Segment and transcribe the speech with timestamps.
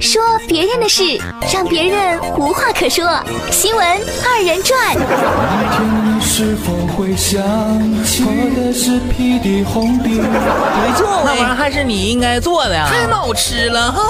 [0.00, 1.02] 说别人的事，
[1.52, 3.04] 让别人无话可说。
[3.50, 3.84] 新闻
[4.24, 4.94] 二人转。
[4.94, 5.04] 没
[10.96, 14.02] 错，那玩意儿还是你应该做的呀，太好吃了哈！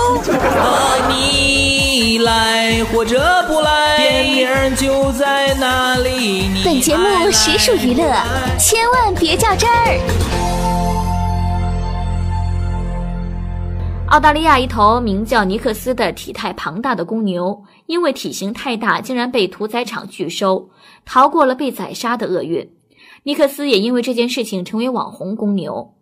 [1.08, 6.50] 你来或者不来，电影就在那里。
[6.64, 8.04] 本节目实属娱乐，
[8.58, 9.98] 千万别较真儿。
[14.10, 20.70] 澳大利亚一头名叫尼克斯的体态庞大的公牛，因为体型太大，竟然被屠宰场拒收，
[21.04, 22.70] 逃过了被宰杀的厄运。
[23.24, 25.94] 尼克斯也因为这件事情成为网红公牛。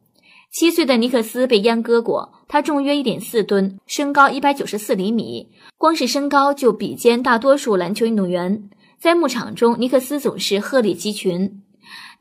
[0.52, 8.70] 七岁的尼克斯被阉割过，他重约一点四吨，身高一百九十四厘米，光是身高就比肩大多数篮球运动员。
[9.00, 11.60] 在牧场中，尼克斯总是鹤立鸡群。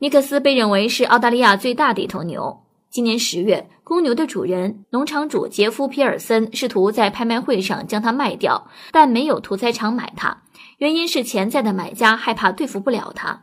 [0.00, 2.65] 尼克斯被认为是澳大利亚最大的一头牛。
[2.96, 10.38] 今年十月，公牛的主人农场主杰夫·皮尔森试图在拍卖会上将它卖掉，但没有屠宰场买它，
[10.78, 13.42] 原因是潜在的买家害怕对付不了它。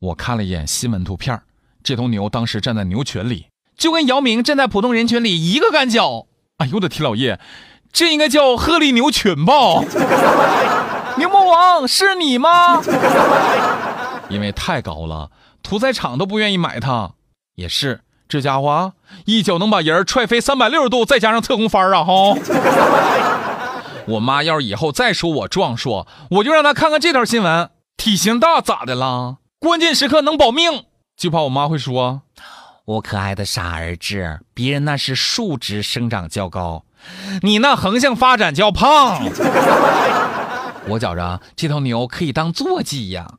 [0.00, 1.40] 我看了一眼新闻图片，
[1.84, 3.46] 这头牛当时站在牛群里，
[3.76, 6.26] 就跟姚明站在普通人群里一个干脚。
[6.56, 7.38] 哎呦我的天老爷，
[7.92, 9.54] 这应该叫鹤立牛群吧？
[11.18, 12.82] 牛魔王是你吗？
[14.28, 15.30] 因为太高了，
[15.62, 17.12] 屠宰场都不愿意买它。
[17.54, 18.00] 也是。
[18.34, 18.92] 这家伙啊，
[19.26, 22.02] 一脚能把人踹飞三百六十度，再加上侧空翻啊！
[22.02, 22.36] 哈，
[24.08, 27.70] 我妈要是以后再说我壮硕，我就让她看看这条新闻。
[27.96, 29.36] 体型大咋的了？
[29.60, 32.22] 关键时刻能保命，就怕我妈会说
[32.86, 36.82] ：“我可爱的傻儿子，别人那是竖直生长较高，
[37.42, 39.22] 你那横向发展较胖。
[40.90, 43.34] ”我觉着这头牛可以当坐骑呀。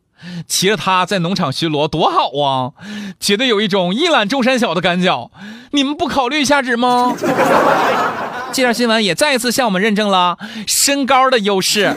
[0.47, 2.71] 骑着它在农场巡逻多好啊！
[3.19, 5.29] 觉得有一种一览众山小的感觉。
[5.71, 7.15] 你们不考虑一下子吗？
[8.51, 11.93] 这条新闻也再一次向我们认证了身高的优势。